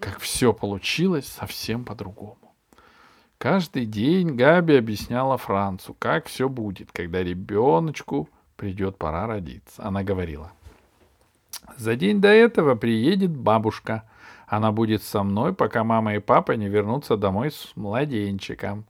как 0.00 0.18
все 0.18 0.52
получилось 0.52 1.26
совсем 1.26 1.84
по-другому. 1.84 2.38
Каждый 3.38 3.86
день 3.86 4.34
Габи 4.36 4.76
объясняла 4.76 5.38
Францу, 5.38 5.94
как 5.98 6.26
все 6.26 6.48
будет, 6.48 6.92
когда 6.92 7.22
ребеночку 7.22 8.28
придет 8.56 8.98
пора 8.98 9.26
родиться. 9.26 9.82
Она 9.82 10.02
говорила, 10.02 10.52
за 11.76 11.96
день 11.96 12.20
до 12.20 12.28
этого 12.28 12.74
приедет 12.74 13.30
бабушка. 13.30 14.04
Она 14.46 14.72
будет 14.72 15.02
со 15.02 15.22
мной, 15.22 15.54
пока 15.54 15.84
мама 15.84 16.16
и 16.16 16.18
папа 16.18 16.52
не 16.52 16.68
вернутся 16.68 17.16
домой 17.16 17.50
с 17.50 17.72
младенчиком. 17.76 18.84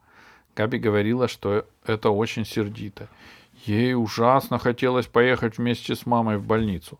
Габи 0.56 0.78
говорила, 0.78 1.28
что 1.28 1.66
это 1.84 2.10
очень 2.10 2.44
сердито. 2.44 3.08
Ей 3.66 3.94
ужасно 3.94 4.58
хотелось 4.58 5.06
поехать 5.06 5.58
вместе 5.58 5.94
с 5.94 6.06
мамой 6.06 6.38
в 6.38 6.46
больницу. 6.46 6.98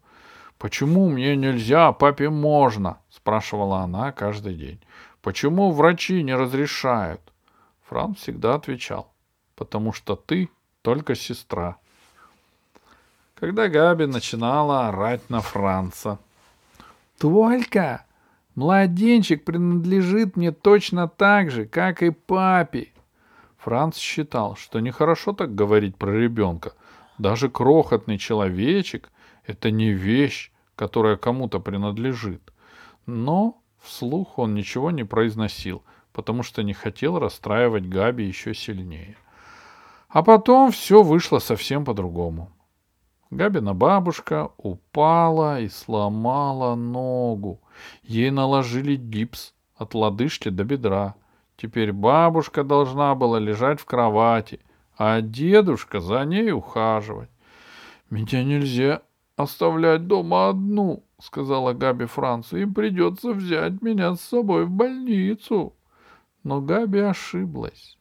«Почему 0.61 1.08
мне 1.08 1.36
нельзя, 1.36 1.88
а 1.88 1.93
папе 1.95 2.29
можно?»— 2.29 2.98
спрашивала 3.08 3.79
она 3.79 4.12
каждый 4.12 4.54
день. 4.54 4.79
«Почему 5.22 5.72
врачи 5.72 6.22
не 6.22 6.35
разрешают?» 6.35 7.22
Франц 7.89 8.18
всегда 8.18 8.57
отвечал. 8.57 9.11
«Потому 9.57 9.94
что 9.94 10.16
ты 10.16 10.50
только 10.82 11.14
сестра». 11.14 11.79
Когда 13.36 13.68
Габи 13.68 14.04
начинала 14.04 14.88
орать 14.88 15.30
на 15.30 15.40
Франца. 15.40 16.18
«Только 17.18 18.04
младенчик 18.54 19.43
принадлежит 19.43 20.36
мне 20.36 20.52
точно 20.52 21.08
так 21.08 21.50
же, 21.50 21.64
как 21.64 22.02
и 22.02 22.11
папе!» 22.11 22.93
Франц 23.57 23.96
считал, 23.96 24.57
что 24.57 24.80
нехорошо 24.80 25.32
так 25.32 25.54
говорить 25.54 25.96
про 25.96 26.11
ребенка. 26.11 26.74
Даже 27.16 27.49
крохотный 27.49 28.18
человечек— 28.18 29.11
это 29.50 29.71
не 29.71 29.90
вещь, 29.90 30.53
которая 30.77 31.17
кому-то 31.17 31.61
принадлежит. 31.61 32.53
Но 33.06 33.61
вслух 33.81 34.39
он 34.39 34.55
ничего 34.55 34.91
не 34.91 35.05
произносил, 35.05 35.83
потому 36.12 36.42
что 36.42 36.62
не 36.62 36.72
хотел 36.72 37.19
расстраивать 37.19 37.89
Габи 37.89 38.24
еще 38.24 38.55
сильнее. 38.55 39.16
А 40.08 40.22
потом 40.22 40.70
все 40.70 41.02
вышло 41.02 41.39
совсем 41.39 41.84
по-другому. 41.84 42.50
Габина 43.30 43.74
бабушка 43.74 44.50
упала 44.56 45.61
и 45.61 45.69
сломала 45.69 46.74
ногу. 46.74 47.61
Ей 48.02 48.30
наложили 48.30 48.96
гипс 48.96 49.55
от 49.77 49.94
лодыжки 49.94 50.48
до 50.48 50.64
бедра. 50.64 51.14
Теперь 51.56 51.92
бабушка 51.92 52.64
должна 52.64 53.14
была 53.14 53.39
лежать 53.39 53.80
в 53.80 53.84
кровати, 53.84 54.61
а 54.96 55.20
дедушка 55.20 56.00
за 56.00 56.24
ней 56.24 56.50
ухаживать. 56.50 57.30
«Меня 58.11 58.42
нельзя 58.42 59.02
оставлять 59.42 60.06
дома 60.06 60.48
одну»,— 60.48 61.05
сказала 61.20 61.72
Габи 61.72 62.06
Францу. 62.06 62.58
«Им 62.58 62.74
придется 62.74 63.33
взять 63.33 63.83
меня 63.83 64.14
с 64.14 64.20
собой 64.20 64.66
в 64.66 64.70
больницу». 64.70 65.74
Но 66.42 66.60
Габи 66.60 67.00
ошиблась. 67.00 67.98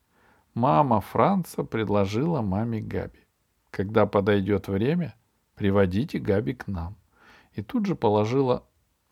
Мама 0.54 1.02
Франца 1.02 1.64
предложила 1.64 2.42
маме 2.42 2.82
Габи. 2.82 3.20
Когда 3.72 4.06
подойдет 4.06 4.68
время, 4.68 5.16
приводите 5.56 6.20
Габи 6.20 6.54
к 6.54 6.68
нам. 6.68 6.96
И 7.54 7.62
тут 7.62 7.86
же 7.86 7.96
положила 7.96 8.64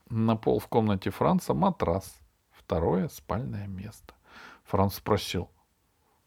на 0.09 0.36
пол 0.36 0.59
в 0.59 0.67
комнате 0.67 1.09
Франца 1.09 1.53
матрас, 1.53 2.20
второе 2.52 3.09
спальное 3.09 3.67
место. 3.67 4.14
Франц 4.64 4.95
спросил. 4.95 5.50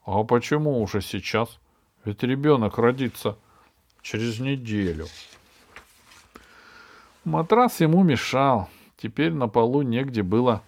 А 0.05 0.23
почему 0.25 0.81
уже 0.81 1.01
сейчас? 1.01 1.59
Ведь 2.05 2.23
ребенок 2.23 2.79
родится 2.79 3.39
через 4.03 4.41
неделю. 4.41 5.07
Матрас 7.25 7.81
ему 7.81 8.03
мешал. 8.03 8.69
Теперь 8.97 9.33
на 9.33 9.49
полу 9.49 9.83
негде 9.83 10.23
было 10.23 10.63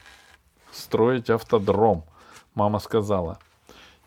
строить 0.71 1.31
автодром. 1.31 2.05
Мама 2.55 2.79
сказала. 2.79 3.39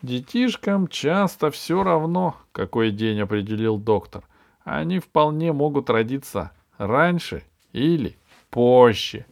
Детишкам 0.01 0.87
часто 0.87 1.49
все 1.49 1.83
равно, 1.83 2.35
какой 2.51 2.91
день 2.91 3.19
определил 3.21 3.77
доктор. 3.77 4.23
Они 4.63 4.99
вполне 4.99 5.53
могут 5.53 5.89
родиться 5.89 6.51
раньше 6.77 7.43
или 7.71 8.15
позже. 8.51 9.25